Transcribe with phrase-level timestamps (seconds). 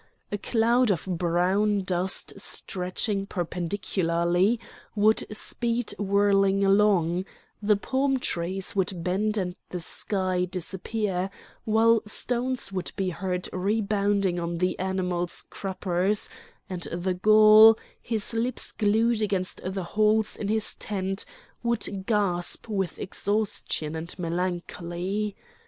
[0.31, 4.59] A cloud of brown dust stretching perpendicularly
[4.95, 7.25] would speed whirling along;
[7.61, 11.29] the palm trees would bend and the sky disappear,
[11.65, 16.29] while stones would be heard rebounding on the animals' cruppers;
[16.67, 21.25] and the Gaul, his lips glued against the holes in his tent,
[21.61, 25.35] would gasp with exhaustion and melancholy.